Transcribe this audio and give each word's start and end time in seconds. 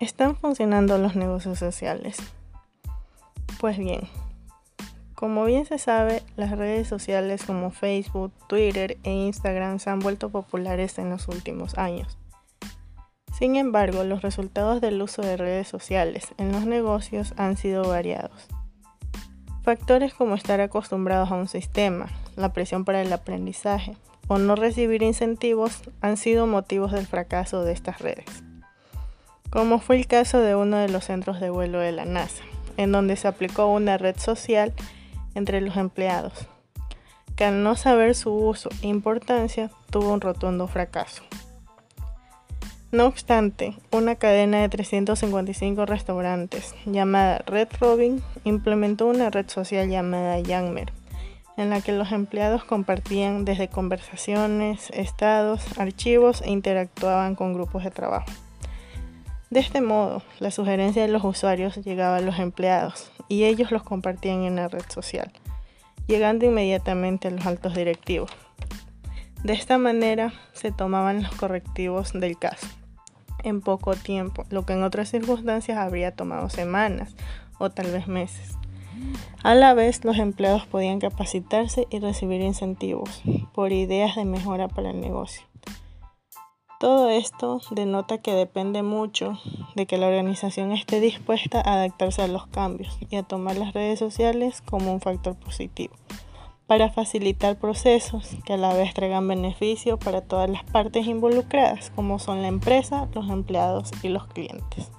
¿Están 0.00 0.34
funcionando 0.34 0.96
los 0.96 1.14
negocios 1.14 1.58
sociales? 1.58 2.16
Pues 3.60 3.76
bien, 3.76 4.00
como 5.14 5.44
bien 5.44 5.66
se 5.66 5.76
sabe, 5.76 6.22
las 6.36 6.56
redes 6.56 6.88
sociales 6.88 7.44
como 7.44 7.70
Facebook, 7.70 8.32
Twitter 8.46 8.96
e 9.02 9.10
Instagram 9.10 9.78
se 9.78 9.90
han 9.90 9.98
vuelto 9.98 10.30
populares 10.30 10.98
en 10.98 11.10
los 11.10 11.28
últimos 11.28 11.76
años. 11.76 12.16
Sin 13.38 13.56
embargo, 13.56 14.02
los 14.04 14.22
resultados 14.22 14.80
del 14.80 15.02
uso 15.02 15.20
de 15.20 15.36
redes 15.36 15.68
sociales 15.68 16.28
en 16.38 16.50
los 16.50 16.64
negocios 16.64 17.34
han 17.36 17.58
sido 17.58 17.86
variados. 17.86 18.46
Factores 19.64 20.14
como 20.14 20.34
estar 20.34 20.62
acostumbrados 20.62 21.30
a 21.30 21.34
un 21.34 21.46
sistema, 21.46 22.06
la 22.36 22.54
presión 22.54 22.86
para 22.86 23.02
el 23.02 23.12
aprendizaje 23.12 23.98
o 24.28 24.38
no 24.38 24.56
recibir 24.56 25.02
incentivos 25.02 25.82
han 26.00 26.16
sido 26.16 26.46
motivos 26.46 26.90
del 26.90 27.06
fracaso 27.06 27.64
de 27.64 27.74
estas 27.74 27.98
redes 27.98 28.44
como 29.50 29.80
fue 29.80 29.96
el 29.96 30.06
caso 30.06 30.38
de 30.38 30.54
uno 30.54 30.76
de 30.76 30.88
los 30.88 31.04
centros 31.04 31.40
de 31.40 31.50
vuelo 31.50 31.80
de 31.80 31.92
la 31.92 32.04
NASA, 32.04 32.42
en 32.76 32.92
donde 32.92 33.16
se 33.16 33.28
aplicó 33.28 33.66
una 33.66 33.98
red 33.98 34.16
social 34.16 34.72
entre 35.34 35.60
los 35.60 35.76
empleados, 35.76 36.46
que 37.36 37.44
al 37.44 37.62
no 37.62 37.74
saber 37.76 38.14
su 38.14 38.32
uso 38.32 38.70
e 38.82 38.86
importancia 38.86 39.70
tuvo 39.90 40.12
un 40.12 40.20
rotundo 40.20 40.68
fracaso. 40.68 41.22
No 42.92 43.06
obstante, 43.06 43.76
una 43.92 44.16
cadena 44.16 44.58
de 44.58 44.68
355 44.68 45.86
restaurantes 45.86 46.74
llamada 46.86 47.38
Red 47.46 47.68
Robin 47.80 48.20
implementó 48.42 49.06
una 49.06 49.30
red 49.30 49.48
social 49.48 49.88
llamada 49.88 50.40
Yangmer, 50.40 50.92
en 51.56 51.70
la 51.70 51.82
que 51.82 51.92
los 51.92 52.10
empleados 52.10 52.64
compartían 52.64 53.44
desde 53.44 53.68
conversaciones, 53.68 54.90
estados, 54.90 55.78
archivos 55.78 56.42
e 56.42 56.50
interactuaban 56.50 57.36
con 57.36 57.54
grupos 57.54 57.84
de 57.84 57.92
trabajo. 57.92 58.26
De 59.50 59.58
este 59.58 59.80
modo, 59.80 60.22
la 60.38 60.52
sugerencia 60.52 61.02
de 61.02 61.08
los 61.08 61.24
usuarios 61.24 61.76
llegaba 61.76 62.16
a 62.16 62.20
los 62.20 62.38
empleados 62.38 63.10
y 63.26 63.44
ellos 63.44 63.72
los 63.72 63.82
compartían 63.82 64.44
en 64.44 64.54
la 64.54 64.68
red 64.68 64.84
social, 64.88 65.32
llegando 66.06 66.46
inmediatamente 66.46 67.26
a 67.26 67.32
los 67.32 67.44
altos 67.44 67.74
directivos. 67.74 68.30
De 69.42 69.52
esta 69.52 69.76
manera 69.76 70.32
se 70.52 70.70
tomaban 70.70 71.24
los 71.24 71.34
correctivos 71.34 72.12
del 72.12 72.38
caso 72.38 72.68
en 73.42 73.60
poco 73.60 73.96
tiempo, 73.96 74.44
lo 74.50 74.64
que 74.64 74.74
en 74.74 74.84
otras 74.84 75.10
circunstancias 75.10 75.78
habría 75.78 76.14
tomado 76.14 76.48
semanas 76.48 77.16
o 77.58 77.70
tal 77.70 77.90
vez 77.90 78.06
meses. 78.06 78.56
A 79.42 79.54
la 79.54 79.74
vez, 79.74 80.04
los 80.04 80.18
empleados 80.18 80.66
podían 80.66 81.00
capacitarse 81.00 81.86
y 81.90 81.98
recibir 81.98 82.40
incentivos 82.40 83.22
por 83.52 83.72
ideas 83.72 84.14
de 84.14 84.24
mejora 84.24 84.68
para 84.68 84.90
el 84.90 85.00
negocio. 85.00 85.49
Todo 86.80 87.10
esto 87.10 87.60
denota 87.72 88.16
que 88.16 88.32
depende 88.32 88.82
mucho 88.82 89.38
de 89.74 89.84
que 89.84 89.98
la 89.98 90.06
organización 90.06 90.72
esté 90.72 90.98
dispuesta 90.98 91.60
a 91.60 91.74
adaptarse 91.74 92.22
a 92.22 92.26
los 92.26 92.46
cambios 92.46 92.96
y 93.10 93.16
a 93.16 93.22
tomar 93.22 93.58
las 93.58 93.74
redes 93.74 93.98
sociales 93.98 94.62
como 94.62 94.90
un 94.90 95.02
factor 95.02 95.36
positivo 95.36 95.94
para 96.66 96.88
facilitar 96.88 97.58
procesos 97.58 98.30
que 98.46 98.54
a 98.54 98.56
la 98.56 98.72
vez 98.72 98.94
traigan 98.94 99.28
beneficio 99.28 99.98
para 99.98 100.22
todas 100.22 100.48
las 100.48 100.64
partes 100.64 101.06
involucradas, 101.06 101.90
como 101.90 102.18
son 102.18 102.40
la 102.40 102.48
empresa, 102.48 103.10
los 103.12 103.28
empleados 103.28 103.90
y 104.02 104.08
los 104.08 104.26
clientes. 104.28 104.90